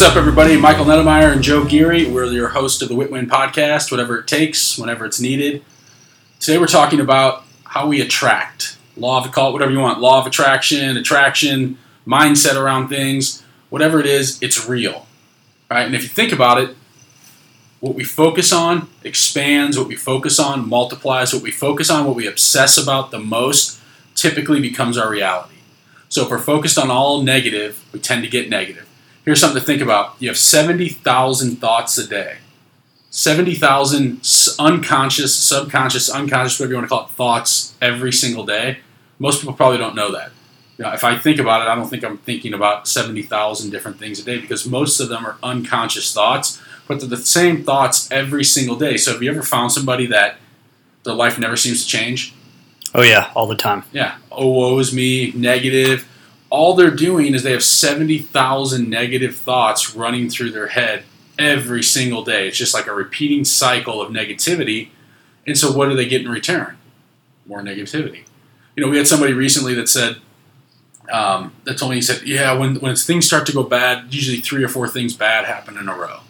[0.00, 0.56] What's up, everybody?
[0.56, 2.10] Michael Nettemeyer and Joe Geary.
[2.10, 5.62] We're your host of the WITWIN podcast, whatever it takes, whenever it's needed.
[6.38, 8.78] Today we're talking about how we attract.
[8.96, 11.76] Law of, call it whatever you want, law of attraction, attraction,
[12.06, 15.06] mindset around things, whatever it is, it's real.
[15.70, 15.84] Right?
[15.84, 16.74] And if you think about it,
[17.80, 22.16] what we focus on expands, what we focus on multiplies, what we focus on, what
[22.16, 23.78] we obsess about the most
[24.14, 25.56] typically becomes our reality.
[26.08, 28.86] So if we're focused on all negative, we tend to get negative.
[29.24, 30.16] Here's something to think about.
[30.18, 32.38] You have 70,000 thoughts a day.
[33.10, 34.20] 70,000
[34.58, 38.78] unconscious, subconscious, unconscious, whatever you want to call it, thoughts every single day.
[39.18, 40.30] Most people probably don't know that.
[40.78, 43.98] You know, if I think about it, I don't think I'm thinking about 70,000 different
[43.98, 48.10] things a day because most of them are unconscious thoughts, but they're the same thoughts
[48.10, 48.96] every single day.
[48.96, 50.36] So have you ever found somebody that
[51.02, 52.32] their life never seems to change?
[52.94, 53.82] Oh, yeah, all the time.
[53.92, 54.16] Yeah.
[54.32, 56.08] Oh, woe is me, negative
[56.50, 61.04] all they're doing is they have 70,000 negative thoughts running through their head
[61.38, 62.48] every single day.
[62.48, 64.90] It's just like a repeating cycle of negativity.
[65.46, 66.76] And so, what do they get in return?
[67.46, 68.24] More negativity.
[68.76, 70.16] You know, we had somebody recently that said,
[71.10, 74.40] um, that told me, he said, yeah, when, when things start to go bad, usually
[74.40, 76.20] three or four things bad happen in a row.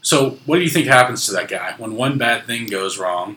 [0.00, 3.36] So, what do you think happens to that guy when one bad thing goes wrong?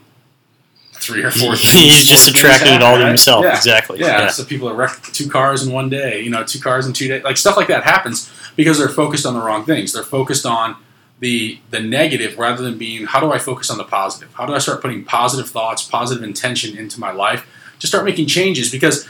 [0.99, 1.73] Three or four things.
[1.73, 3.43] He's just attracting it all to himself.
[3.43, 3.55] Yeah.
[3.55, 3.99] Exactly.
[3.99, 4.19] Yeah.
[4.19, 4.27] yeah.
[4.29, 6.21] So people are wrecked two cars in one day.
[6.21, 7.23] You know, two cars in two days.
[7.23, 9.93] Like stuff like that happens because they're focused on the wrong things.
[9.93, 10.75] They're focused on
[11.19, 14.33] the the negative rather than being how do I focus on the positive?
[14.33, 17.47] How do I start putting positive thoughts, positive intention into my life
[17.79, 18.71] to start making changes?
[18.71, 19.07] Because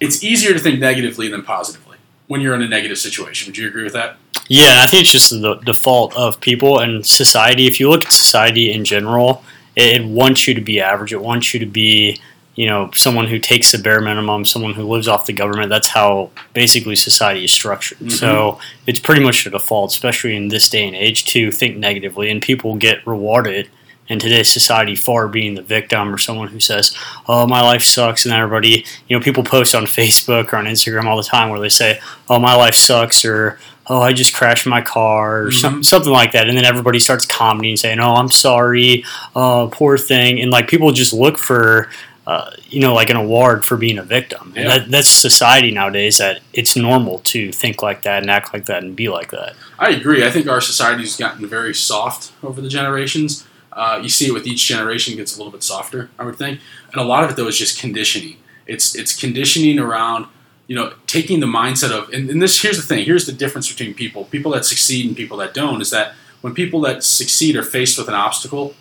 [0.00, 3.48] it's easier to think negatively than positively when you're in a negative situation.
[3.48, 4.16] Would you agree with that?
[4.48, 7.66] Yeah, I think it's just the default of people and society.
[7.66, 9.42] If you look at society in general,
[9.76, 11.12] it, it wants you to be average.
[11.12, 12.20] It wants you to be
[12.56, 15.70] you know, someone who takes the bare minimum, someone who lives off the government.
[15.70, 17.98] That's how basically society is structured.
[17.98, 18.10] Mm-hmm.
[18.10, 22.30] So it's pretty much the default, especially in this day and age, to think negatively,
[22.30, 23.68] and people get rewarded
[24.06, 26.94] in today's society for being the victim or someone who says,
[27.26, 31.06] "Oh, my life sucks," and everybody, you know, people post on Facebook or on Instagram
[31.06, 31.98] all the time where they say,
[32.28, 35.58] "Oh, my life sucks," or oh, I just crashed my car or mm-hmm.
[35.58, 36.48] some, something like that.
[36.48, 39.04] And then everybody starts commenting saying, oh, I'm sorry,
[39.36, 40.40] uh, poor thing.
[40.40, 41.90] And like people just look for,
[42.26, 44.52] uh, you know, like an award for being a victim.
[44.54, 44.62] Yeah.
[44.62, 48.66] And that, that's society nowadays that it's normal to think like that and act like
[48.66, 49.54] that and be like that.
[49.78, 50.24] I agree.
[50.24, 53.46] I think our society's gotten very soft over the generations.
[53.72, 56.60] Uh, you see it with each generation gets a little bit softer, I would think.
[56.92, 58.36] And a lot of it, though, is just conditioning.
[58.66, 60.26] It's, it's conditioning around
[60.66, 63.70] you know, taking the mindset of, and, and, this here's the thing, here's the difference
[63.70, 67.56] between people, people that succeed and people that don't, is that when people that succeed
[67.56, 68.74] are faced with an obstacle,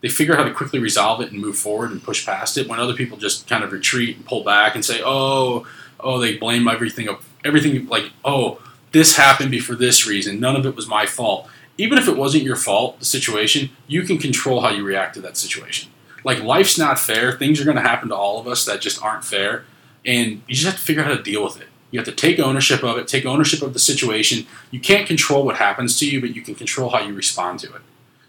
[0.00, 2.68] they figure out how to quickly resolve it and move forward and push past it.
[2.68, 5.66] When other people just kind of retreat and pull back and say, oh,
[6.00, 7.08] oh, they blame everything
[7.44, 8.60] everything like, oh,
[8.92, 10.40] this happened for this reason.
[10.40, 11.48] None of it was my fault.
[11.78, 15.20] Even if it wasn't your fault, the situation, you can control how you react to
[15.22, 15.90] that situation.
[16.24, 17.32] Like life's not fair.
[17.32, 19.64] Things are going to happen to all of us that just aren't fair
[20.04, 21.68] and you just have to figure out how to deal with it.
[21.90, 24.46] You have to take ownership of it, take ownership of the situation.
[24.70, 27.74] You can't control what happens to you, but you can control how you respond to
[27.74, 27.82] it.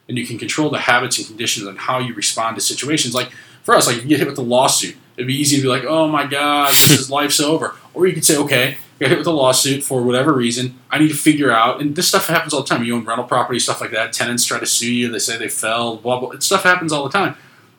[0.10, 3.14] And you can control the habits and conditions and how you respond to situations.
[3.14, 3.32] Like
[3.64, 5.68] for us, like if you get hit with a lawsuit, it'd be easy to be
[5.68, 7.76] like, oh my God, this is life's over.
[7.94, 10.80] Or you could say, okay, got hit with a lawsuit for whatever reason.
[10.90, 12.84] I need to figure out, and this stuff happens all the time.
[12.84, 14.12] You own rental property, stuff like that.
[14.12, 15.12] Tenants try to sue you.
[15.12, 16.40] They say they fell, blah, blah.
[16.40, 17.36] Stuff happens all the time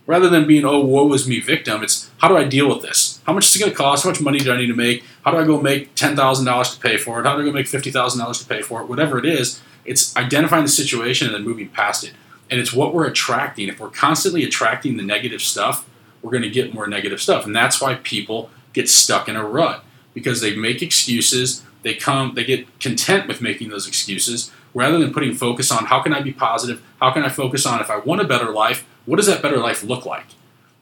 [0.07, 3.21] rather than being oh woe was me victim it's how do i deal with this?
[3.27, 4.05] How much is it going to cost?
[4.05, 5.05] How much money do i need to make?
[5.25, 7.27] How do i go make $10000 to pay for it?
[7.27, 8.89] How do i go make $50000 to pay for it?
[8.89, 12.13] Whatever it is it's identifying the situation and then moving past it.
[12.49, 13.67] And it's what we're attracting.
[13.67, 15.85] If we're constantly attracting the negative stuff
[16.23, 17.45] we're going to get more negative stuff.
[17.45, 19.85] And that's why people get stuck in a rut
[20.15, 25.13] because they make excuses they come they get content with making those excuses rather than
[25.13, 26.81] putting focus on how can i be positive?
[27.01, 29.59] How can i focus on if i want a better life what does that better
[29.59, 30.27] life look like?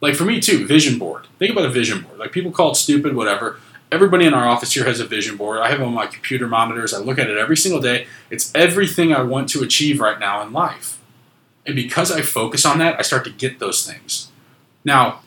[0.00, 1.26] Like for me too, vision board.
[1.38, 2.18] Think about a vision board.
[2.18, 3.58] Like people call it stupid, whatever.
[3.92, 5.58] Everybody in our office here has a vision board.
[5.58, 6.94] I have on my computer monitors.
[6.94, 8.06] I look at it every single day.
[8.30, 10.98] It's everything I want to achieve right now in life.
[11.66, 14.30] And because I focus on that, I start to get those things.
[14.84, 15.20] Now,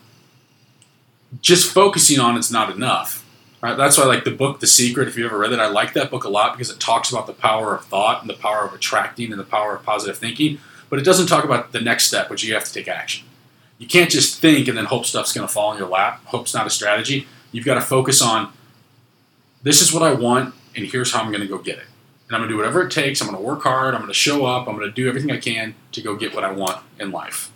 [1.40, 3.24] just focusing on it's not enough.
[3.60, 3.76] Right?
[3.76, 5.08] That's why I like the book The Secret.
[5.08, 7.26] If you ever read it, I like that book a lot because it talks about
[7.26, 10.58] the power of thought and the power of attracting and the power of positive thinking
[10.94, 13.26] but it doesn't talk about the next step, which you have to take action.
[13.78, 16.24] You can't just think and then hope stuff's going to fall in your lap.
[16.26, 17.26] Hope's not a strategy.
[17.50, 18.52] You've got to focus on
[19.64, 21.86] this is what I want, and here's how I'm going to go get it.
[22.28, 23.20] And I'm going to do whatever it takes.
[23.20, 23.94] I'm going to work hard.
[23.94, 24.68] I'm going to show up.
[24.68, 27.50] I'm going to do everything I can to go get what I want in life.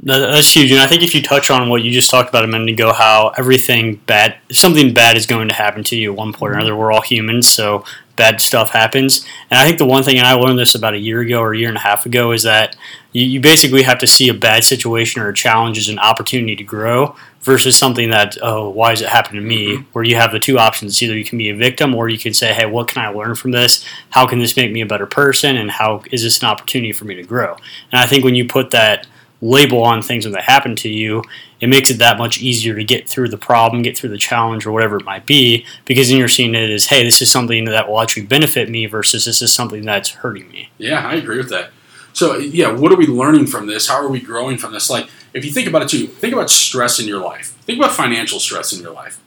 [0.00, 2.46] That's huge, and I think if you touch on what you just talked about a
[2.46, 6.32] minute ago, how everything bad, something bad is going to happen to you at one
[6.32, 6.76] point or another.
[6.76, 7.84] We're all humans, so
[8.14, 9.26] bad stuff happens.
[9.50, 11.52] And I think the one thing, and I learned this about a year ago or
[11.52, 12.76] a year and a half ago, is that
[13.12, 16.54] you, you basically have to see a bad situation or a challenge as an opportunity
[16.54, 19.74] to grow versus something that, oh, why is it happening to me?
[19.74, 19.82] Mm-hmm.
[19.92, 21.02] Where you have the two options.
[21.02, 23.34] Either you can be a victim or you can say, hey, what can I learn
[23.34, 23.84] from this?
[24.10, 25.56] How can this make me a better person?
[25.56, 27.56] And how is this an opportunity for me to grow?
[27.90, 29.08] And I think when you put that
[29.40, 31.22] label on things when they happen to you,
[31.60, 34.66] it makes it that much easier to get through the problem, get through the challenge,
[34.66, 37.64] or whatever it might be, because then you're seeing it as, hey, this is something
[37.66, 40.70] that will actually benefit me versus this is something that's hurting me.
[40.78, 41.70] Yeah, I agree with that.
[42.12, 43.88] So, yeah, what are we learning from this?
[43.88, 44.90] How are we growing from this?
[44.90, 47.48] Like, if you think about it too, think about stress in your life.
[47.62, 49.20] Think about financial stress in your life.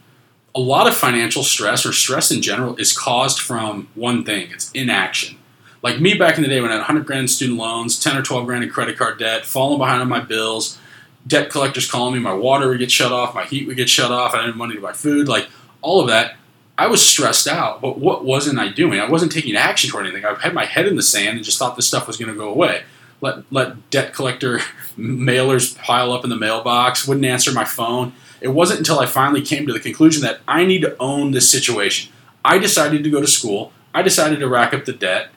[0.53, 4.71] A lot of financial stress or stress in general is caused from one thing it's
[4.71, 5.37] inaction.
[5.81, 8.18] Like me back in the day when I had 100 grand in student loans, 10
[8.18, 10.78] or 12 grand in credit card debt, falling behind on my bills,
[11.25, 14.12] debt collectors calling me, my water would get shut off, my heat would get shut
[14.12, 15.50] off, I didn't have money to buy food, like
[15.81, 16.36] all of that.
[16.78, 19.00] I was stressed out, but what wasn't I doing?
[19.00, 20.25] I wasn't taking action toward anything.
[20.25, 22.38] I had my head in the sand and just thought this stuff was going to
[22.38, 22.83] go away.
[23.19, 24.60] Let let debt collector
[24.98, 27.07] mailers pile up in the mailbox.
[27.07, 28.13] Wouldn't answer my phone.
[28.39, 31.51] It wasn't until I finally came to the conclusion that I need to own this
[31.51, 32.12] situation.
[32.44, 33.72] I decided to go to school.
[33.94, 35.30] I decided to rack up the debt.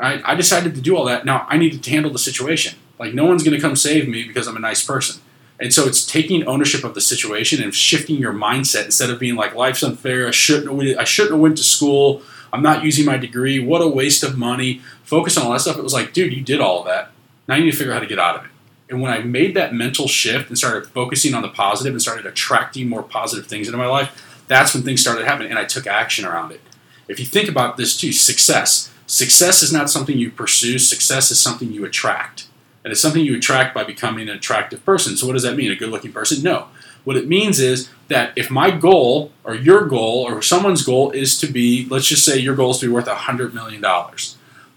[0.00, 1.24] I, I decided to do all that.
[1.24, 2.78] Now I needed to handle the situation.
[2.98, 5.20] Like no one's going to come save me because I'm a nice person.
[5.60, 9.36] And so it's taking ownership of the situation and shifting your mindset instead of being
[9.36, 10.26] like life's unfair.
[10.26, 10.98] I shouldn't.
[10.98, 12.22] I shouldn't have went to school.
[12.52, 13.60] I'm not using my degree.
[13.60, 14.80] What a waste of money.
[15.04, 15.76] Focus on all that stuff.
[15.76, 17.12] It was like, dude, you did all of that.
[17.46, 18.50] Now you need to figure out how to get out of it.
[18.88, 22.26] And when I made that mental shift and started focusing on the positive and started
[22.26, 25.50] attracting more positive things into my life, that's when things started happening.
[25.50, 26.60] And I took action around it.
[27.06, 31.40] If you think about this too, success Success is not something you pursue, success is
[31.40, 32.46] something you attract.
[32.84, 35.16] And it's something you attract by becoming an attractive person.
[35.16, 35.72] So, what does that mean?
[35.72, 36.44] A good looking person?
[36.44, 36.68] No.
[37.02, 41.36] What it means is that if my goal, or your goal, or someone's goal is
[41.40, 43.84] to be, let's just say your goal is to be worth $100 million.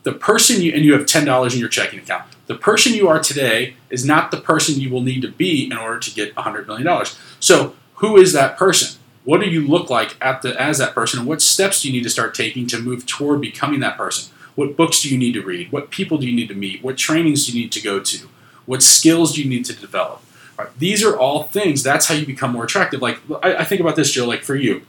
[0.01, 3.19] The person you, and you have $10 in your checking account, the person you are
[3.19, 6.65] today is not the person you will need to be in order to get $100
[6.65, 7.05] million.
[7.39, 8.99] So, who is that person?
[9.23, 11.93] What do you look like at the, as that person, and what steps do you
[11.93, 14.33] need to start taking to move toward becoming that person?
[14.55, 15.71] What books do you need to read?
[15.71, 16.83] What people do you need to meet?
[16.83, 18.27] What trainings do you need to go to?
[18.65, 20.21] What skills do you need to develop?
[20.57, 21.81] Right, these are all things.
[21.81, 23.01] That's how you become more attractive.
[23.01, 24.27] Like I, I think about this, Joe.
[24.27, 24.83] Like for you,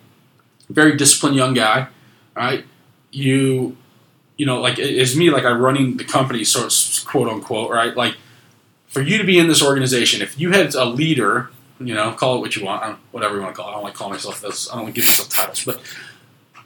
[0.69, 1.89] very disciplined young guy,
[2.35, 2.65] right?
[3.11, 3.77] You,
[4.37, 7.97] you know, like as me, like I'm running the company, sort of quote unquote, right?
[7.97, 8.17] Like
[8.89, 11.51] for you to be in this organization, if you had a leader
[11.81, 13.73] you know, call it what you want, whatever you want to call it.
[13.73, 14.69] I don't like calling myself those.
[14.71, 15.65] I don't want to give myself titles.
[15.65, 15.81] But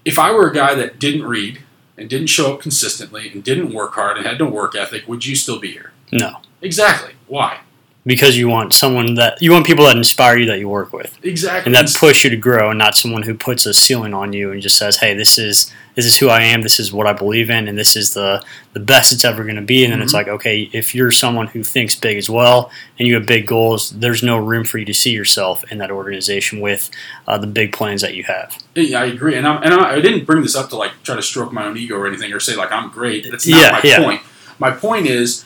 [0.05, 1.61] if I were a guy that didn't read
[1.97, 5.27] and didn't show up consistently and didn't work hard and had no work ethic, would
[5.27, 5.93] you still be here?
[6.13, 6.41] No.
[6.63, 7.15] Exactly.
[7.27, 7.61] Why?
[8.09, 11.19] Because you want someone that you want people that inspire you that you work with.
[11.23, 11.69] Exactly.
[11.69, 14.51] And that push you to grow and not someone who puts a ceiling on you
[14.51, 16.63] and just says hey this is this is who i am.
[16.63, 17.69] This is what i believe in.
[17.69, 19.85] And this is the the best it's ever going to be.
[19.85, 20.05] And then mm-hmm.
[20.05, 23.47] it's like okay if you're someone who thinks big as well and you have big
[23.47, 26.91] goals there's no room for you to see yourself in that organization with
[27.27, 28.57] uh, the big plans that you have.
[28.75, 29.37] Yeah i agree.
[29.37, 31.77] And, I'm, and I, didn't bring this up to like try to stroke my own
[31.77, 33.31] ego or anything or say like i'm great.
[33.31, 34.03] That's not yeah, my yeah.
[34.03, 34.23] point.
[34.59, 35.45] My point is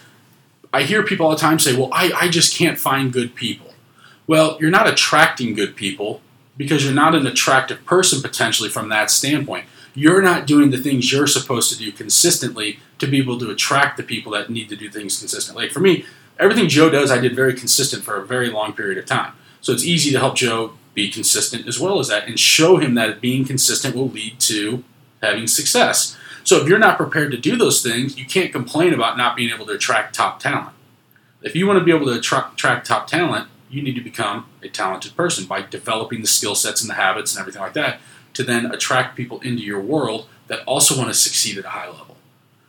[0.73, 3.75] I hear people all the time say, well, I, I just can't find good people.
[4.27, 6.23] Well, you're not attracting good people
[6.57, 9.67] because you're not an attractive person potentially from that standpoint.
[9.95, 13.97] You're not doing the things you're supposed to do consistently to be able to attract
[13.97, 15.65] the people that need to do things consistently.
[15.65, 16.07] Like for me,
[16.39, 19.33] everything Joe does, I did very consistent for a very long period of time.
[19.61, 22.95] So it's easy to help Joe be consistent as well as that and show him
[22.95, 24.85] that being consistent will lead to
[25.23, 26.17] having success.
[26.45, 29.51] So if you're not prepared to do those things, you can't complain about not being
[29.51, 30.75] able to attract top talent.
[31.43, 34.69] If you want to be able to attract, top talent, you need to become a
[34.69, 38.01] talented person by developing the skill sets and the habits and everything like that
[38.35, 41.89] to then attract people into your world that also want to succeed at a high
[41.89, 42.17] level.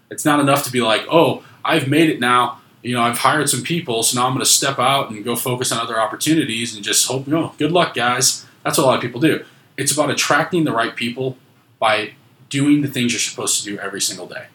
[0.09, 2.59] It's not enough to be like, oh, I've made it now.
[2.81, 5.35] You know, I've hired some people, so now I'm going to step out and go
[5.35, 8.45] focus on other opportunities and just hope, you know, good luck, guys.
[8.63, 9.45] That's what a lot of people do.
[9.77, 11.37] It's about attracting the right people
[11.79, 12.13] by
[12.53, 14.45] doing the things you're supposed to do every single day.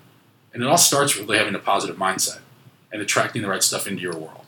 [0.55, 2.38] And it all starts with really having a positive mindset
[2.93, 4.45] and attracting the right stuff into your world.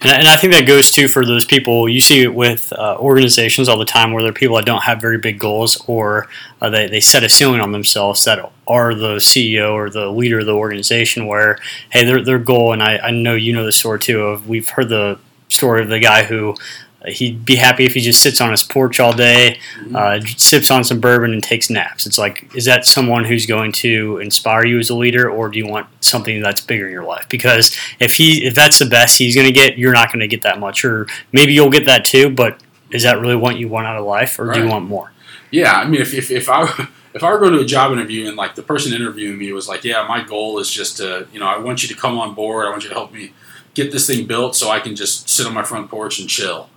[0.00, 1.88] And I think that goes too for those people.
[1.88, 4.82] You see it with uh, organizations all the time where there are people that don't
[4.82, 6.28] have very big goals or
[6.60, 10.40] uh, they, they set a ceiling on themselves that are the CEO or the leader
[10.40, 11.58] of the organization where,
[11.90, 14.68] hey, their, their goal, and I, I know you know the story too, of we've
[14.68, 16.56] heard the story of the guy who
[17.06, 19.96] he'd be happy if he just sits on his porch all day, Mhm.
[19.96, 22.06] uh, sips on some bourbon, and takes naps.
[22.06, 25.58] It's like, is that someone who's going to inspire you as a leader, or do
[25.58, 27.26] you want something that's bigger in your life?
[27.28, 30.28] Because if he, if that's the best he's going to get, you're not going to
[30.28, 32.30] get that much, or maybe you'll get that too.
[32.30, 35.12] But is that really what you want out of life, or do you want more?
[35.50, 38.26] Yeah, I mean, if, if, if I if I were going to a job interview
[38.28, 41.40] and like the person interviewing me was like, "Yeah, my goal is just to, you
[41.40, 42.66] know, I want you to come on board.
[42.66, 43.32] I want you to help me
[43.74, 46.68] get this thing built so I can just sit on my front porch and chill."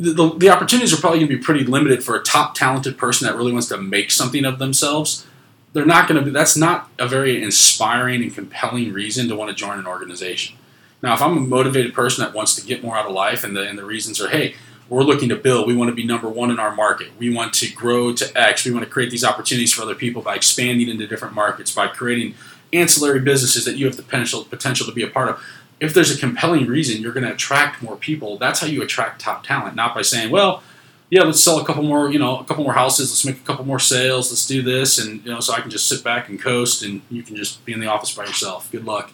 [0.00, 3.26] The, the, opportunities are probably going to be pretty limited for a top talented person
[3.26, 5.26] that really wants to make something of themselves.
[5.72, 6.30] They're not going to be.
[6.30, 10.56] That's not a very inspiring and compelling reason to want to join an organization.
[11.02, 13.56] Now, if I'm a motivated person that wants to get more out of life, and
[13.56, 14.54] the and the reasons are, hey,
[14.88, 15.66] we're looking to build.
[15.66, 17.08] We want to be number one in our market.
[17.18, 18.64] We want to grow to X.
[18.64, 21.88] We want to create these opportunities for other people by expanding into different markets, by
[21.88, 22.34] creating
[22.72, 25.42] ancillary businesses that you have the potential potential to be a part of.
[25.80, 28.36] If there's a compelling reason, you're going to attract more people.
[28.38, 30.62] That's how you attract top talent, not by saying, well,
[31.10, 33.10] yeah, let's sell a couple more, you know, a couple more houses.
[33.10, 34.30] Let's make a couple more sales.
[34.30, 37.00] Let's do this, and you know, so I can just sit back and coast, and
[37.10, 38.70] you can just be in the office by yourself.
[38.70, 39.10] Good luck.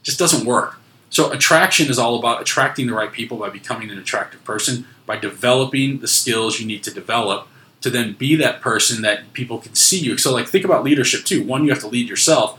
[0.00, 0.78] It just doesn't work.
[1.10, 5.16] So attraction is all about attracting the right people by becoming an attractive person, by
[5.16, 7.48] developing the skills you need to develop
[7.80, 10.18] to then be that person that people can see you.
[10.18, 11.44] So like think about leadership too.
[11.44, 12.58] One, you have to lead yourself.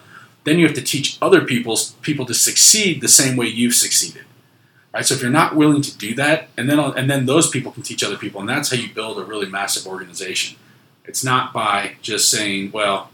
[0.49, 4.23] Then you have to teach other people's people to succeed the same way you've succeeded.
[4.91, 5.05] Right?
[5.05, 7.83] So if you're not willing to do that, and then and then those people can
[7.83, 10.57] teach other people, and that's how you build a really massive organization.
[11.05, 13.11] It's not by just saying, well,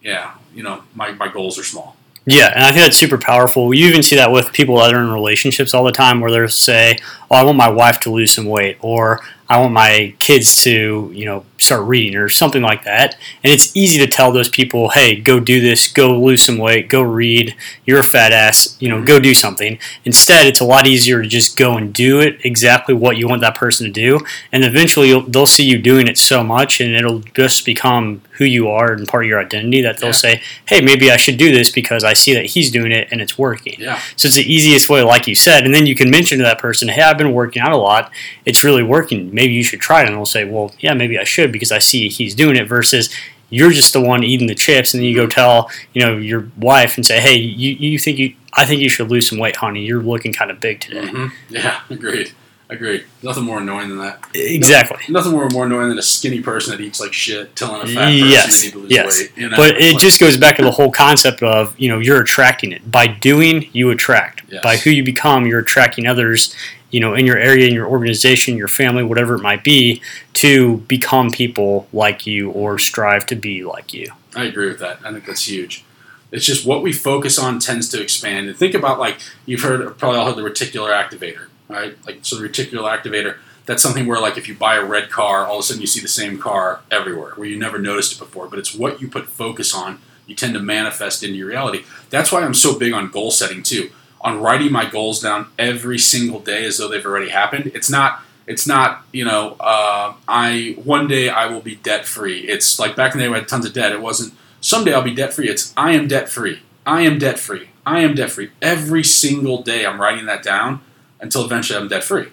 [0.00, 1.96] yeah, you know, my, my goals are small.
[2.24, 3.72] Yeah, and I think that's super powerful.
[3.72, 6.48] You even see that with people that are in relationships all the time where they'll
[6.48, 6.98] say,
[7.30, 9.20] Oh, I want my wife to lose some weight, or
[9.52, 13.16] I want my kids to, you know, start reading or something like that.
[13.44, 16.88] And it's easy to tell those people, hey, go do this, go lose some weight,
[16.88, 17.54] go read,
[17.84, 19.04] you're a fat ass, you know, mm-hmm.
[19.04, 19.78] go do something.
[20.06, 23.42] Instead, it's a lot easier to just go and do it exactly what you want
[23.42, 24.20] that person to do.
[24.50, 28.44] And eventually you'll, they'll see you doing it so much and it'll just become who
[28.46, 30.12] you are and part of your identity that they'll Yeah.
[30.12, 33.20] say, hey, maybe I should do this because I see that he's doing it and
[33.20, 33.76] it's working.
[33.78, 34.00] Yeah.
[34.16, 36.58] So it's the easiest way, like you said, and then you can mention to that
[36.58, 38.10] person, "Hey, I've been working out a lot.
[38.46, 39.32] It's really working.
[39.32, 41.78] Maybe you should try it." And they'll say, "Well, yeah, maybe I should because I
[41.78, 43.10] see he's doing it." Versus
[43.50, 46.48] you're just the one eating the chips, and then you go tell you know your
[46.56, 48.34] wife and say, "Hey, you, you think you?
[48.54, 49.84] I think you should lose some weight, honey.
[49.84, 52.32] You're looking kind of big today." hmm Yeah, agreed.
[52.70, 53.04] Agreed.
[53.22, 54.24] Nothing more annoying than that.
[54.32, 54.96] Exactly.
[55.10, 58.06] Nothing more more annoying than a skinny person that eats like shit telling a fat
[58.06, 59.20] person Yes, they need to lose yes.
[59.20, 59.32] weight.
[59.36, 59.56] You know?
[59.58, 62.72] But it Like, just goes back to the whole concept of you know you're attracting
[62.72, 64.62] it by doing you attract Yes.
[64.62, 66.54] by who you become you're attracting others
[66.92, 70.00] you know in your area in your organization your family whatever it might be
[70.34, 75.00] to become people like you or strive to be like you I agree with that.
[75.04, 75.84] I think that's huge.
[76.30, 78.48] It's just what we focus on tends to expand.
[78.48, 81.94] And think about like you've heard probably all heard the reticular activator, right?
[82.06, 83.36] Like so the reticular activator.
[83.64, 85.86] That's something where like if you buy a red car, all of a sudden you
[85.86, 88.48] see the same car everywhere, where you never noticed it before.
[88.48, 90.00] But it's what you put focus on.
[90.26, 91.84] You tend to manifest into your reality.
[92.08, 93.90] That's why I'm so big on goal setting too.
[94.22, 97.72] On writing my goals down every single day as though they've already happened.
[97.74, 102.40] It's not it's not you know uh, I one day I will be debt free.
[102.40, 103.92] It's like back in the day I had tons of debt.
[103.92, 105.48] It wasn't someday I'll be debt free.
[105.48, 106.60] It's I am debt free.
[106.86, 107.68] I am debt free.
[107.84, 108.50] I am debt free.
[108.60, 110.80] Every single day I'm writing that down
[111.20, 112.28] until eventually I'm debt free,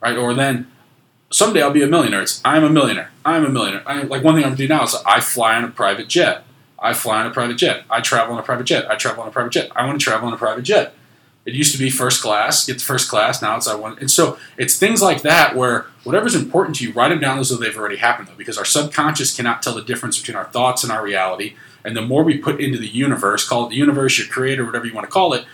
[0.00, 0.16] right?
[0.16, 0.70] Or then
[1.30, 2.22] someday I'll be a millionaire.
[2.22, 3.10] It's I'm a millionaire.
[3.24, 3.82] I'm a millionaire.
[3.86, 6.44] I, like one thing I'm doing now is I fly on a private jet.
[6.78, 7.84] I fly on a private jet.
[7.90, 8.90] I travel on a private jet.
[8.90, 9.70] I travel on a private jet.
[9.76, 10.94] I want to travel on a private jet.
[11.46, 13.40] It used to be first class, get the first class.
[13.40, 16.92] Now it's I want, and so it's things like that where whatever's important to you,
[16.92, 19.82] write them down as though they've already happened, though, because our subconscious cannot tell the
[19.82, 21.54] difference between our thoughts and our reality.
[21.82, 24.86] And the more we put into the universe, call it the universe, your creator, whatever
[24.86, 25.46] you want to call it,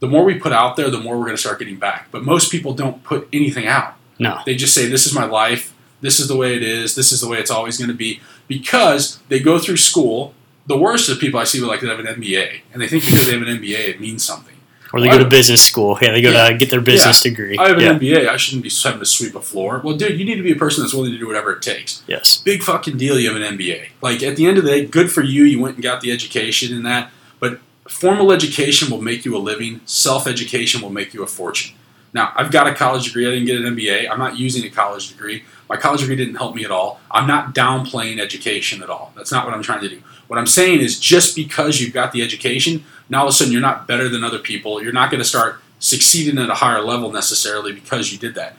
[0.00, 2.08] the more we put out there, the more we're going to start getting back.
[2.10, 3.94] But most people don't put anything out.
[4.18, 5.72] no They just say, "This is my life.
[6.00, 6.94] This is the way it is.
[6.94, 10.34] This is the way it's always going to be." Because they go through school.
[10.66, 13.26] The worst of people I see like that have an MBA, and they think because
[13.26, 14.49] they have an MBA, it means something.
[14.92, 16.48] Or they go to business school yeah they go Yeah.
[16.50, 18.28] to get their business degree I have an yeah MBA.
[18.28, 19.80] I shouldn't be having to sweep a floor.
[19.84, 22.02] Well, dude, you need to be a person that's willing to do whatever it takes.
[22.06, 23.18] yes Big fucking deal.
[23.18, 23.88] You have an MBA.
[24.02, 25.44] Like at the end of the day, good for you.
[25.44, 27.10] You went and got the education and that.
[27.38, 29.80] But formal education will make you a living.
[29.84, 31.74] Self education will make you a fortune.
[32.12, 33.26] Now, I've got a college degree.
[33.26, 34.10] I didn't get an MBA.
[34.10, 35.44] I'm not using a college degree.
[35.68, 37.00] My college degree didn't help me at all.
[37.10, 39.12] I'm not downplaying education at all.
[39.16, 40.02] That's not what I'm trying to do.
[40.26, 43.52] What I'm saying is just because you've got the education, now all of a sudden
[43.52, 44.82] you're not better than other people.
[44.82, 48.56] You're not going to start succeeding at a higher level necessarily because you did that.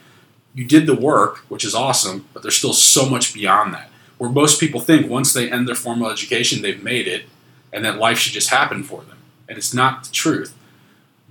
[0.54, 3.90] You did the work, which is awesome, but there's still so much beyond that.
[4.18, 7.24] Where most people think once they end their formal education, they've made it,
[7.72, 9.18] and that life should just happen for them.
[9.48, 10.54] And it's not the truth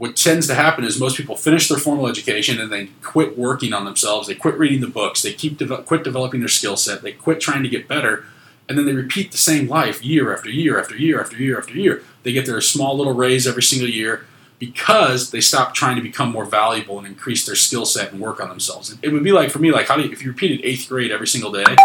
[0.01, 3.71] what tends to happen is most people finish their formal education and they quit working
[3.71, 4.27] on themselves.
[4.27, 5.21] They quit reading the books.
[5.21, 7.03] They keep de- quit developing their skill set.
[7.03, 8.25] They quit trying to get better,
[8.67, 11.75] and then they repeat the same life year after year after year after year after
[11.75, 12.03] year.
[12.23, 14.25] They get their small little raise every single year
[14.57, 18.41] because they stop trying to become more valuable and increase their skill set and work
[18.41, 18.97] on themselves.
[19.03, 21.11] It would be like for me, like how do you, if you repeated eighth grade
[21.11, 21.75] every single day,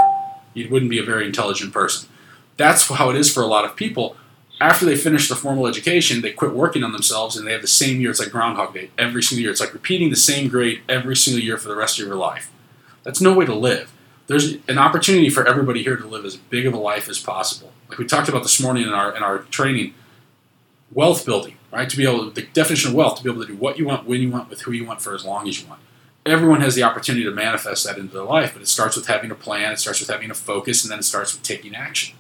[0.54, 2.08] you wouldn't be a very intelligent person.
[2.56, 4.16] That's how it is for a lot of people
[4.60, 7.68] after they finish the formal education, they quit working on themselves and they have the
[7.68, 8.10] same year.
[8.10, 9.50] It's like Groundhog Day every single year.
[9.50, 12.50] It's like repeating the same grade every single year for the rest of your life.
[13.02, 13.92] That's no way to live.
[14.26, 17.72] There's an opportunity for everybody here to live as big of a life as possible.
[17.88, 19.94] Like we talked about this morning in our in our training,
[20.90, 21.88] wealth building, right?
[21.88, 23.86] To be able to, the definition of wealth, to be able to do what you
[23.86, 25.80] want, when you want, with who you want, for as long as you want.
[26.24, 29.30] Everyone has the opportunity to manifest that into their life, but it starts with having
[29.30, 32.16] a plan, it starts with having a focus, and then it starts with taking action.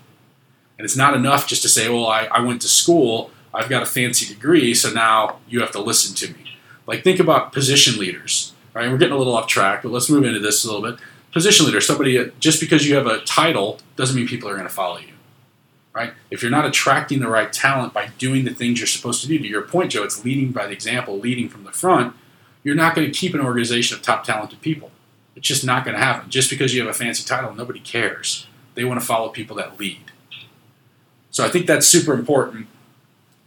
[0.78, 3.82] And it's not enough just to say, well, I, I went to school, I've got
[3.82, 6.58] a fancy degree, so now you have to listen to me.
[6.86, 8.90] Like, think about position leaders, right?
[8.90, 11.00] We're getting a little off track, but let's move into this a little bit.
[11.32, 14.68] Position leader, somebody, uh, just because you have a title doesn't mean people are going
[14.68, 15.14] to follow you,
[15.94, 16.12] right?
[16.30, 19.38] If you're not attracting the right talent by doing the things you're supposed to do,
[19.38, 22.14] to your point, Joe, it's leading by the example, leading from the front,
[22.62, 24.90] you're not going to keep an organization of top talented people.
[25.34, 26.30] It's just not going to happen.
[26.30, 28.46] Just because you have a fancy title, nobody cares.
[28.74, 30.12] They want to follow people that lead.
[31.36, 32.66] So I think that's super important.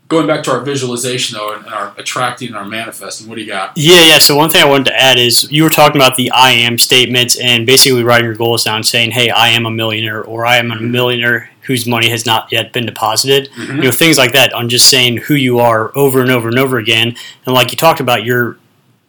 [0.10, 3.48] Going back to our visualization though, and our attracting and our manifesting, what do you
[3.48, 3.76] got?
[3.76, 4.20] Yeah, yeah.
[4.20, 6.78] So one thing I wanted to add is you were talking about the I am
[6.78, 10.58] statements and basically writing your goals down, saying, "Hey, I am a millionaire," or "I
[10.58, 13.78] am a millionaire whose money has not yet been deposited." Mm-hmm.
[13.78, 14.54] You know, things like that.
[14.54, 17.16] On just saying who you are over and over and over again,
[17.48, 18.60] and like you talked about, you're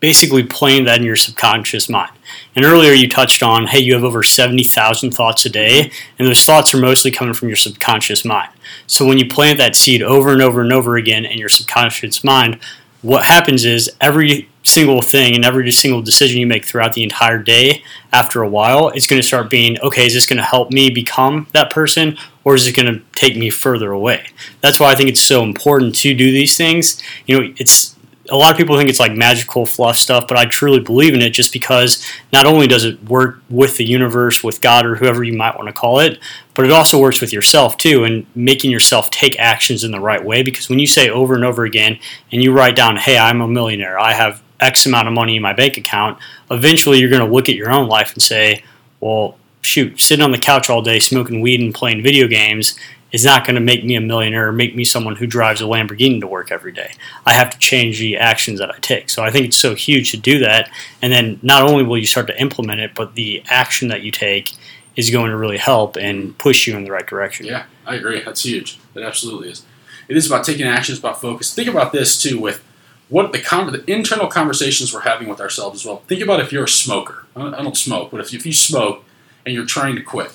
[0.00, 2.12] basically playing that in your subconscious mind.
[2.56, 6.44] And earlier you touched on, hey, you have over 70,000 thoughts a day, and those
[6.44, 8.50] thoughts are mostly coming from your subconscious mind.
[8.86, 12.24] So when you plant that seed over and over and over again in your subconscious
[12.24, 12.58] mind,
[13.02, 17.38] what happens is every single thing and every single decision you make throughout the entire
[17.42, 20.70] day, after a while, it's going to start being okay, is this going to help
[20.70, 24.26] me become that person or is it going to take me further away?
[24.60, 27.02] That's why I think it's so important to do these things.
[27.26, 27.96] You know, it's
[28.30, 31.22] a lot of people think it's like magical fluff stuff, but I truly believe in
[31.22, 35.24] it just because not only does it work with the universe, with God, or whoever
[35.24, 36.18] you might want to call it,
[36.54, 40.24] but it also works with yourself too, and making yourself take actions in the right
[40.24, 40.42] way.
[40.42, 41.98] Because when you say over and over again,
[42.30, 45.42] and you write down, hey, I'm a millionaire, I have X amount of money in
[45.42, 46.18] my bank account,
[46.50, 48.62] eventually you're going to look at your own life and say,
[49.00, 52.78] well, shoot, sitting on the couch all day smoking weed and playing video games
[53.12, 55.64] is not going to make me a millionaire or make me someone who drives a
[55.64, 56.92] Lamborghini to work every day.
[57.26, 59.10] I have to change the actions that I take.
[59.10, 60.70] So I think it's so huge to do that.
[61.02, 64.10] And then not only will you start to implement it, but the action that you
[64.10, 64.52] take
[64.96, 67.46] is going to really help and push you in the right direction.
[67.46, 68.22] Yeah, I agree.
[68.22, 68.78] That's huge.
[68.94, 69.64] It absolutely is.
[70.08, 70.92] It is about taking action.
[70.92, 71.54] It's about focus.
[71.54, 72.62] Think about this too with
[73.08, 76.02] what the, con- the internal conversations we're having with ourselves as well.
[76.06, 77.26] Think about if you're a smoker.
[77.34, 79.04] I don't, smoke, but if, if you smoke
[79.44, 80.32] and you're trying to quit,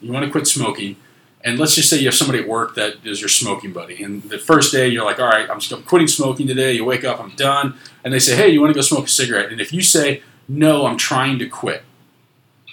[0.00, 0.96] you want to quit smoking
[1.44, 4.02] and let's just say you have somebody at work that is your smoking buddy.
[4.02, 6.72] And the first day, you're like, all right, I'm quitting smoking today.
[6.72, 7.76] You wake up, I'm done.
[8.04, 9.52] And they say, hey, you want to go smoke a cigarette?
[9.52, 11.82] And if you say, no, I'm trying to quit,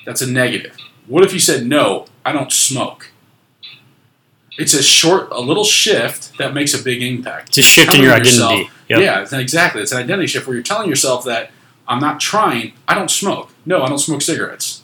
[0.05, 0.77] that's a negative.
[1.07, 3.11] What if you said, no, I don't smoke?
[4.57, 7.49] It's a short, a little shift that makes a big impact.
[7.49, 8.69] It's a shift in your identity.
[8.89, 8.99] Yep.
[8.99, 9.81] Yeah, it's exactly.
[9.81, 11.49] It's an identity shift where you're telling yourself that
[11.87, 13.49] I'm not trying, I don't smoke.
[13.65, 14.82] No, I don't smoke cigarettes.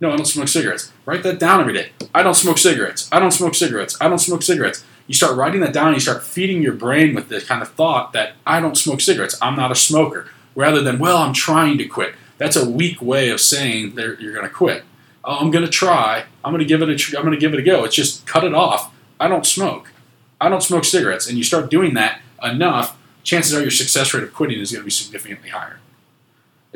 [0.00, 0.92] No, I don't smoke cigarettes.
[1.06, 1.90] Write that down every day.
[2.14, 3.08] I don't smoke cigarettes.
[3.10, 3.96] I don't smoke cigarettes.
[4.00, 4.84] I don't smoke cigarettes.
[5.06, 8.12] You start writing that down you start feeding your brain with this kind of thought
[8.12, 9.38] that I don't smoke cigarettes.
[9.40, 10.28] I'm not a smoker.
[10.54, 12.14] Rather than, well, I'm trying to quit.
[12.38, 14.84] That's a weak way of saying that you're going to quit.
[15.24, 16.24] Oh, I'm going to try.
[16.44, 16.96] I'm going to give it a.
[16.96, 17.84] Tr- I'm going to give it a go.
[17.84, 18.92] It's just cut it off.
[19.18, 19.92] I don't smoke.
[20.40, 21.28] I don't smoke cigarettes.
[21.28, 24.82] And you start doing that enough, chances are your success rate of quitting is going
[24.82, 25.78] to be significantly higher.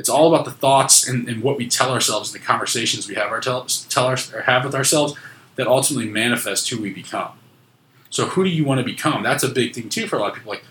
[0.00, 3.16] It's all about the thoughts and, and what we tell ourselves and the conversations we
[3.16, 5.12] have our tell, tell our, have with ourselves
[5.56, 7.32] that ultimately manifest who we become.
[8.08, 9.22] So who do you want to become?
[9.22, 10.52] That's a big thing too for a lot of people.
[10.52, 10.64] Like,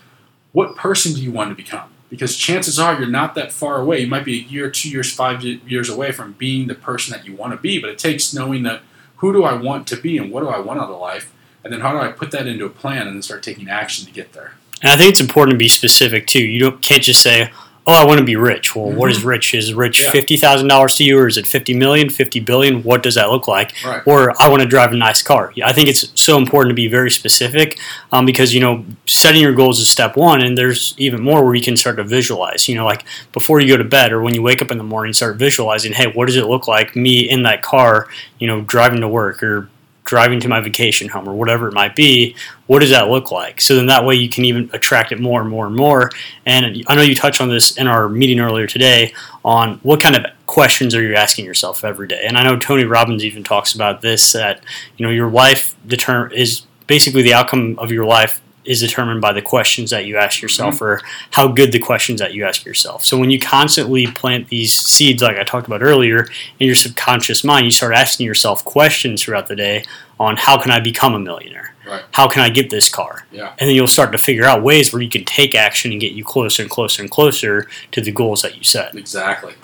[0.50, 1.90] what person do you want to become?
[2.08, 4.00] Because chances are you're not that far away.
[4.00, 7.24] You might be a year, two years, five years away from being the person that
[7.24, 7.80] you want to be.
[7.80, 8.82] But it takes knowing that
[9.18, 11.72] who do I want to be and what do I want out of life, and
[11.72, 14.12] then how do I put that into a plan and then start taking action to
[14.12, 14.54] get there.
[14.82, 16.44] And I think it's important to be specific too.
[16.44, 17.52] You don't, can't just say,
[17.90, 18.74] oh, I want to be rich.
[18.74, 18.96] Well, mm-hmm.
[18.96, 19.28] what is mm-hmm.
[19.28, 19.54] rich?
[19.54, 20.10] Is rich yeah.
[20.10, 22.82] fifty thousand dollars to you, or is it fifty million, fifty billion?
[22.82, 23.72] What does that look like?
[23.84, 24.02] Right.
[24.06, 25.52] Or I want to drive a nice car.
[25.64, 27.78] I think it's so important to be very specific
[28.12, 31.54] um, because you know setting your goals is step one, and there's even more where
[31.54, 32.68] you can start to visualize.
[32.68, 34.84] You know, like before you go to bed or when you wake up in the
[34.84, 35.92] morning, start visualizing.
[35.92, 38.08] Hey, what does it look like me in that car?
[38.38, 39.68] You know, driving to work or
[40.10, 42.34] driving to my vacation home or whatever it might be,
[42.66, 43.60] what does that look like?
[43.60, 46.10] So then that way you can even attract it more and more and more.
[46.44, 50.16] And I know you touched on this in our meeting earlier today on what kind
[50.16, 52.24] of questions are you asking yourself every day.
[52.26, 54.64] And I know Tony Robbins even talks about this that
[54.96, 59.32] you know your life determine is basically the outcome of your life is determined by
[59.32, 60.84] the questions that you ask yourself mm-hmm.
[60.84, 63.04] or how good the questions that you ask yourself.
[63.04, 67.42] So when you constantly plant these seeds, like I talked about earlier, in your subconscious
[67.42, 69.84] mind, you start asking yourself questions throughout the day
[70.18, 71.74] on how can I become a millionaire?
[71.86, 72.04] Right.
[72.12, 73.26] How can I get this car?
[73.32, 73.54] Yeah.
[73.58, 76.12] And then you'll start to figure out ways where you can take action and get
[76.12, 78.94] you closer and closer and closer to the goals that you set.
[78.94, 79.54] Exactly.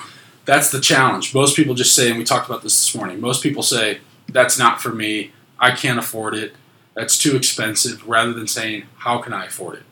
[0.47, 1.35] That's the challenge.
[1.35, 4.59] Most people just say, and we talked about this this morning, most people say, that's
[4.59, 5.33] not for me.
[5.59, 6.55] I can't afford it
[6.97, 9.83] that's too expensive rather than saying, how can I afford it?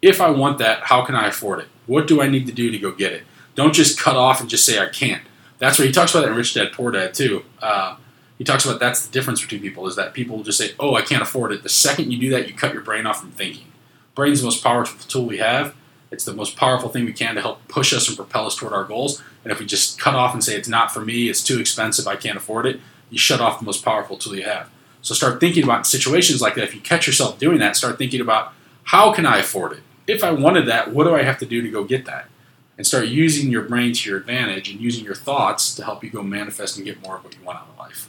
[0.00, 1.66] If I want that, how can I afford it?
[1.86, 3.24] What do I need to do to go get it?
[3.56, 5.22] Don't just cut off and just say I can't.
[5.58, 7.44] That's where he talks about that in Rich Dad Poor Dad too.
[7.60, 7.96] Uh,
[8.38, 11.02] he talks about that's the difference between people is that people just say, oh, I
[11.02, 11.64] can't afford it.
[11.64, 13.66] The second you do that, you cut your brain off from thinking.
[14.14, 15.74] Brain's the most powerful tool we have.
[16.12, 18.72] It's the most powerful thing we can to help push us and propel us toward
[18.72, 19.20] our goals.
[19.42, 22.06] And if we just cut off and say it's not for me, it's too expensive,
[22.06, 24.70] I can't afford it, you shut off the most powerful tool you have.
[25.02, 26.64] So start thinking about situations like that.
[26.64, 28.52] If you catch yourself doing that, start thinking about
[28.84, 29.80] how can I afford it?
[30.06, 32.28] If I wanted that, what do I have to do to go get that?
[32.76, 36.10] And start using your brain to your advantage and using your thoughts to help you
[36.10, 38.08] go manifest and get more of what you want out of life.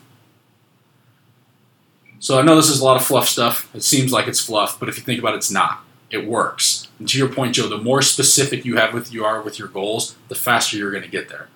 [2.19, 3.73] So I know this is a lot of fluff stuff.
[3.73, 5.83] It seems like it's fluff, but if you think about it, it's not.
[6.09, 6.87] It works.
[6.97, 9.67] And to your point, Joe, the more specific you have with you are with your
[9.67, 11.47] goals, the faster you're going to get there.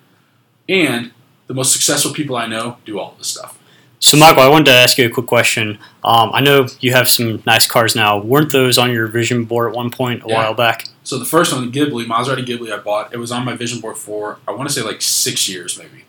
[0.68, 1.12] And
[1.46, 3.58] the most successful people I know do all this stuff.
[4.00, 5.78] So, Michael, I wanted to ask you a quick question.
[6.02, 8.20] Um, I know you have some nice cars now.
[8.20, 10.34] Weren't those on your vision board at one point a yeah.
[10.34, 10.88] while back?
[11.04, 13.12] So the first one, the Ghibli, Maserati Ghibli, I bought.
[13.12, 16.04] It was on my vision board for I want to say like six years, maybe.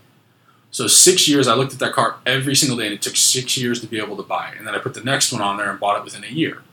[0.71, 3.57] So six years, I looked at that car every single day, and it took six
[3.57, 4.57] years to be able to buy it.
[4.57, 6.63] And then I put the next one on there and bought it within a year.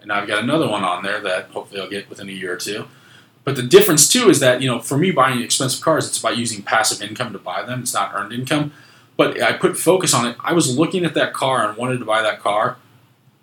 [0.00, 2.54] And now I've got another one on there that hopefully I'll get within a year
[2.54, 2.88] or two.
[3.44, 6.36] But the difference too is that you know, for me buying expensive cars, it's about
[6.36, 7.82] using passive income to buy them.
[7.82, 8.72] It's not earned income.
[9.16, 10.36] But I put focus on it.
[10.40, 12.76] I was looking at that car and wanted to buy that car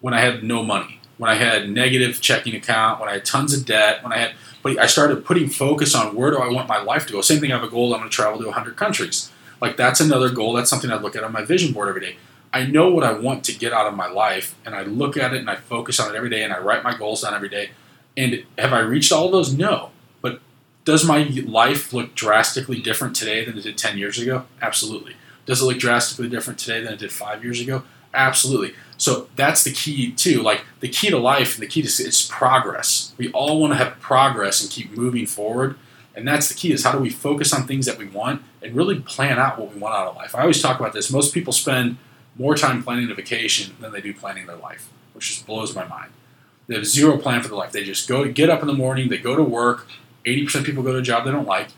[0.01, 3.53] when I had no money, when I had negative checking account, when I had tons
[3.53, 4.31] of debt, when I had.
[4.61, 7.21] But I started putting focus on where do I want my life to go.
[7.21, 7.51] Same thing.
[7.51, 7.93] I have a goal.
[7.93, 9.31] I'm going to travel to 100 countries.
[9.61, 10.53] Like that's another goal.
[10.53, 12.17] That's something I look at on my vision board every day.
[12.51, 15.33] I know what I want to get out of my life, and I look at
[15.33, 17.49] it and I focus on it every day, and I write my goals down every
[17.49, 17.69] day.
[18.17, 19.53] And have I reached all of those?
[19.53, 19.91] No.
[20.21, 20.41] But
[20.83, 24.45] does my life look drastically different today than it did 10 years ago?
[24.61, 25.15] Absolutely.
[25.49, 27.81] Does it look drastically different today than it did five years ago?
[28.13, 28.75] Absolutely.
[28.97, 30.43] So that's the key too.
[30.43, 33.15] Like the key to life and the key to it's progress.
[33.17, 35.75] We all want to have progress and keep moving forward.
[36.13, 38.75] And that's the key is how do we focus on things that we want and
[38.75, 40.35] really plan out what we want out of life.
[40.35, 41.11] I always talk about this.
[41.11, 41.97] Most people spend
[42.37, 45.87] more time planning a vacation than they do planning their life, which just blows my
[45.87, 46.11] mind.
[46.67, 47.71] They have zero plan for their life.
[47.71, 49.87] They just go get up in the morning, they go to work.
[50.27, 51.69] 80% of people go to a job they don't like.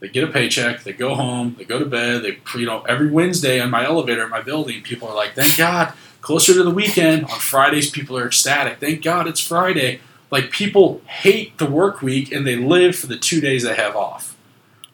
[0.00, 2.22] They get a paycheck, they go home, they go to bed.
[2.22, 5.56] They, you know, every Wednesday on my elevator in my building, people are like, "Thank
[5.56, 8.78] God, closer to the weekend." On Fridays, people are ecstatic.
[8.78, 10.00] Thank God it's Friday.
[10.30, 13.96] Like people hate the work week and they live for the two days they have
[13.96, 14.36] off.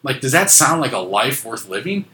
[0.01, 2.05] Like, does that sound like a life worth living?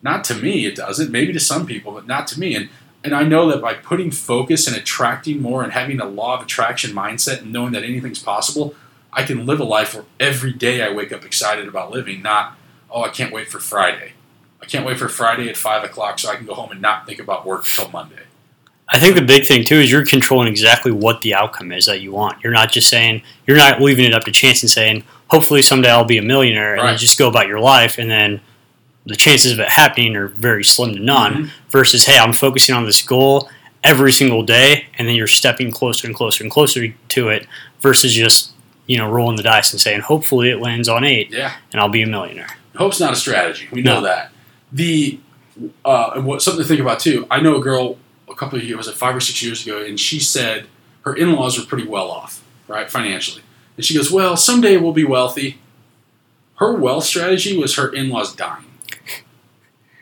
[0.00, 1.10] Not to me, it doesn't.
[1.10, 2.54] Maybe to some people, but not to me.
[2.54, 2.70] And
[3.04, 6.44] and I know that by putting focus and attracting more and having a law of
[6.44, 8.74] attraction mindset and knowing that anything's possible,
[9.12, 12.56] I can live a life where every day I wake up excited about living, not,
[12.90, 14.12] oh, I can't wait for Friday.
[14.60, 17.06] I can't wait for Friday at 5 o'clock so I can go home and not
[17.06, 18.22] think about work till Monday.
[18.88, 22.00] I think the big thing too is you're controlling exactly what the outcome is that
[22.02, 22.42] you want.
[22.42, 25.90] You're not just saying you're not leaving it up to chance and saying hopefully someday
[25.90, 26.92] I'll be a millionaire and right.
[26.92, 28.42] you just go about your life and then
[29.06, 31.32] the chances of it happening are very slim to none.
[31.32, 31.70] Mm-hmm.
[31.70, 33.48] Versus hey, I'm focusing on this goal
[33.82, 37.46] every single day and then you're stepping closer and closer and closer to it
[37.80, 38.51] versus just
[38.92, 41.88] you know, rolling the dice and saying, hopefully it lands on eight, yeah, and I'll
[41.88, 42.48] be a millionaire.
[42.76, 43.66] Hope's not a strategy.
[43.72, 44.02] We know no.
[44.02, 44.30] that.
[44.70, 45.18] The
[45.82, 47.26] uh, and what something to think about too.
[47.30, 47.96] I know a girl
[48.28, 50.66] a couple of years, was it five or six years ago, and she said
[51.06, 53.42] her in-laws were pretty well off, right, financially,
[53.78, 55.58] and she goes, "Well, someday we'll be wealthy."
[56.56, 58.66] Her wealth strategy was her in-laws dying.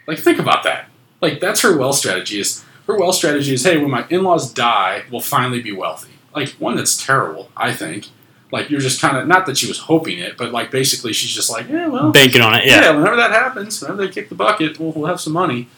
[0.09, 0.87] like, think about that.
[1.21, 2.41] Like, that's her wealth strategy.
[2.41, 6.11] Is her wealth strategy is, hey, when my in-laws die, we'll finally be wealthy.
[6.35, 8.09] Like, one that's terrible, I think
[8.53, 11.31] like you're just kind of not that she was hoping it, but like basically she's
[11.31, 12.67] just like, yeah, well, banking on it.
[12.67, 12.91] Yeah, yeah.
[12.91, 15.69] Whenever that happens, whenever they kick the bucket, we'll, we'll have some money.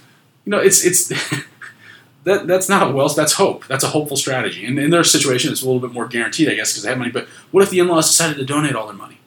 [0.45, 1.09] You know, it's it's
[2.25, 3.17] that that's not a wealth.
[3.17, 3.67] That's hope.
[3.67, 4.65] That's a hopeful strategy.
[4.65, 6.99] And in their situation, it's a little bit more guaranteed, I guess, because they have
[6.99, 7.11] money.
[7.11, 9.19] But what if the in-laws decided to donate all their money?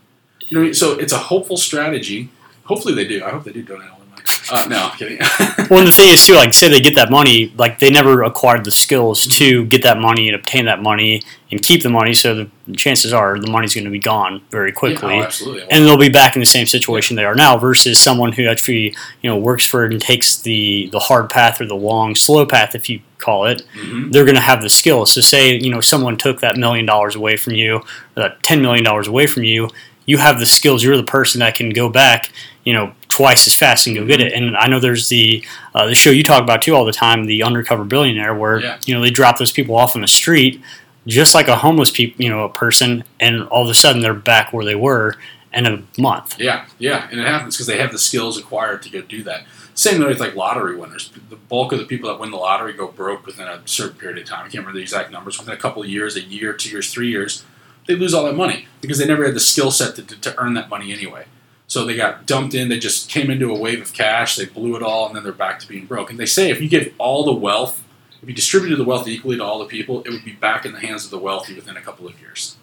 [0.48, 2.30] You know, so it's a hopeful strategy.
[2.66, 3.24] Hopefully they do.
[3.24, 4.05] I hope they do donate all their money.
[4.52, 5.20] Uh, no, I'm kidding.
[5.68, 8.22] Well, and the thing is too, like say they get that money, like they never
[8.22, 12.14] acquired the skills to get that money and obtain that money and keep the money.
[12.14, 12.36] So
[12.68, 15.64] the chances are the money's going to be gone very quickly, Yeah, oh, absolutely.
[15.72, 17.58] and they'll be back in the same situation they are now.
[17.58, 21.60] Versus someone who actually you know works for it and takes the the hard path
[21.60, 23.64] or the long slow path, if you call it.
[23.76, 24.12] Mhm.
[24.12, 25.12] They're going to have the skills.
[25.14, 27.84] So say you know someone took that million dollars away from you, or
[28.16, 29.70] that ten million dollars away from you.
[30.06, 30.84] You have the skills.
[30.84, 32.32] You're the person that can go back,
[32.64, 34.34] you know, twice as fast and go get it.
[34.34, 37.26] And I know there's the uh, the show you talk about too all the time,
[37.26, 38.80] the undercover billionaire, where Yeah.
[38.86, 40.62] you know they drop those people off on the street,
[41.08, 44.14] just like a homeless people, you know, a person, and all of a sudden they're
[44.14, 45.16] back where they were
[45.54, 46.38] in a month.
[46.40, 49.46] Yeah, yeah, and it happens because they have the skills acquired to go do that.
[49.74, 51.10] Same way with like lottery winners.
[51.30, 54.18] The bulk of the people that win the lottery go broke within a certain period
[54.18, 54.40] of time.
[54.40, 55.38] I can't remember the exact numbers.
[55.40, 57.44] Within a couple of years, a year, two years, three years,
[57.88, 60.38] they lose all that money because they never had the skill set to, to, to
[60.42, 61.26] earn that money anyway.
[61.68, 62.70] So they got dumped in.
[62.70, 64.36] They just came into a wave of cash.
[64.36, 66.10] They blew it all, and then they're back to being broke.
[66.10, 67.84] And they say if you give all the wealth,
[68.22, 70.74] if you distributed the wealth equally to all the people, it would be back in
[70.74, 72.58] the hands of the wealthy within a couple of years.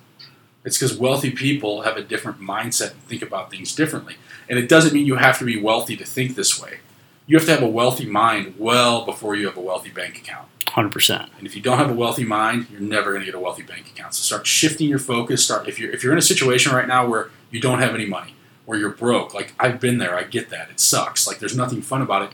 [0.64, 4.16] It's because wealthy people have a different mindset and think about things differently.
[4.48, 6.78] And it doesn't mean you have to be wealthy to think this way.
[7.26, 10.48] You have to have a wealthy mind well before you have a wealthy bank account.
[10.68, 11.30] Hundred percent.
[11.38, 13.62] And if you don't have a wealthy mind, you're never going to get a wealthy
[13.62, 14.14] bank account.
[14.14, 15.44] So start shifting your focus.
[15.44, 18.06] Start if you're if you're in a situation right now where you don't have any
[18.06, 18.34] money,
[18.76, 19.35] you're broke.
[19.35, 20.16] Like I've been there.
[20.16, 20.70] I get that.
[20.70, 21.26] It sucks.
[21.26, 22.30] Like there's nothing fun about it.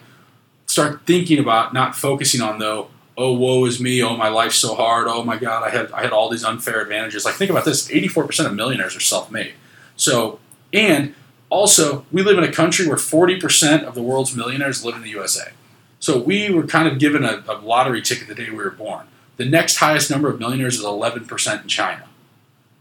[0.66, 2.88] Start thinking about not focusing on though.
[3.16, 4.03] Oh, woe is me.
[4.03, 5.09] Oh, my life's so hard.
[5.09, 7.24] Oh my God, I had I had all these unfair advantages.
[7.24, 7.88] Like think about this.
[7.88, 9.55] 84% of millionaires are self-made.
[9.96, 10.38] So
[10.72, 11.14] and
[11.51, 15.11] also we live in a country where 40% of the world's millionaires live in the
[15.11, 15.53] USA.
[16.01, 19.07] So we were kind of given a, a lottery ticket the day we were born.
[19.37, 22.08] The next highest number of millionaires is 11% in China.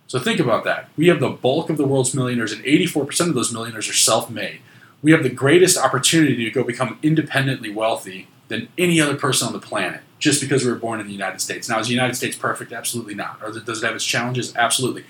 [0.08, 0.89] So think about that.
[0.96, 4.30] We have the bulk of the world's millionaires, and 84% of those millionaires are self
[4.30, 4.62] made.
[5.02, 9.54] We have the greatest opportunity to go become independently wealthy than any other person on
[9.54, 11.70] the planet just because we were born in the United States.
[11.70, 12.72] Now, is the United States perfect?
[12.72, 13.39] Absolutely not.
[13.43, 14.56] Or does it have its challenges?
[14.56, 15.04] Absolutely.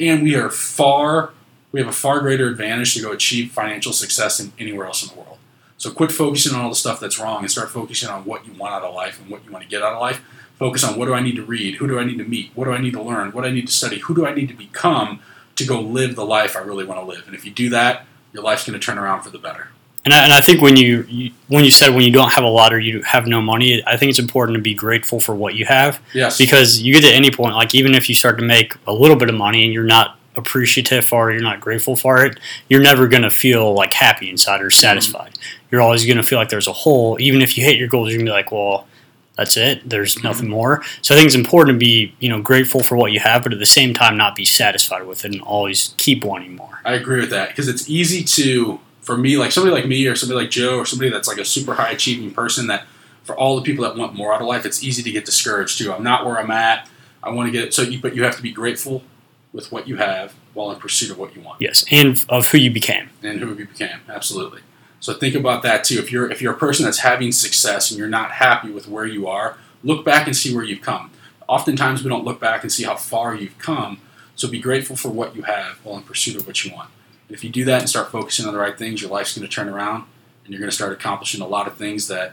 [0.00, 1.30] And we are far,
[1.70, 5.14] we have a far greater advantage to go achieve financial success than anywhere else in
[5.14, 5.38] the world.
[5.76, 8.52] So quit focusing on all the stuff that's wrong and start focusing on what you
[8.54, 10.24] want out of life and what you want to get out of life.
[10.58, 11.76] Focus on what do I need to read?
[11.76, 12.50] Who do I need to meet?
[12.54, 13.30] What do I need to learn?
[13.32, 13.98] What do I need to study?
[14.00, 15.20] Who do I need to become
[15.56, 17.24] to go live the life I really want to live?
[17.26, 19.68] And if you do that, your life's going to turn around for the better.
[20.04, 22.44] And I, and I think when you, you when you said when you don't have
[22.44, 25.34] a lot or you have no money, I think it's important to be grateful for
[25.34, 26.38] what you have Yes.
[26.38, 29.16] because you get to any point, like even if you start to make a little
[29.16, 32.80] bit of money and you're not appreciative for it, you're not grateful for it, you're
[32.80, 34.80] never going to feel like happy inside or mm-hmm.
[34.80, 35.38] satisfied.
[35.70, 37.18] You're always going to feel like there's a hole.
[37.20, 38.86] Even if you hit your goals, you're going to be like, well,
[39.38, 39.88] that's it.
[39.88, 40.26] There's mm-hmm.
[40.26, 40.82] nothing more.
[41.00, 43.52] So I think it's important to be, you know, grateful for what you have, but
[43.52, 46.80] at the same time, not be satisfied with it and always keep wanting more.
[46.84, 50.16] I agree with that because it's easy to, for me, like somebody like me or
[50.16, 52.86] somebody like Joe or somebody that's like a super high achieving person that,
[53.22, 55.78] for all the people that want more out of life, it's easy to get discouraged
[55.78, 55.92] too.
[55.92, 56.88] I'm not where I'm at.
[57.22, 59.04] I want to get so, you, but you have to be grateful
[59.52, 61.60] with what you have while in pursuit of what you want.
[61.60, 63.10] Yes, and of who you became.
[63.22, 64.00] and who you became.
[64.08, 64.62] Absolutely.
[65.00, 65.98] So think about that too.
[65.98, 69.06] If you're if you're a person that's having success and you're not happy with where
[69.06, 71.10] you are, look back and see where you've come.
[71.46, 74.00] Oftentimes we don't look back and see how far you've come.
[74.34, 76.90] So be grateful for what you have while in pursuit of what you want.
[77.28, 79.48] And if you do that and start focusing on the right things, your life's going
[79.48, 80.04] to turn around
[80.44, 82.32] and you're going to start accomplishing a lot of things that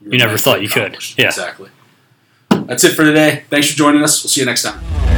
[0.00, 0.96] You never thought you could.
[1.16, 1.26] Yeah.
[1.26, 1.70] Exactly.
[2.50, 3.44] That's it for today.
[3.50, 4.22] Thanks for joining us.
[4.22, 5.13] We'll see you next time.